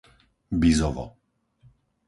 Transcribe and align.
Bizovo 0.61 1.05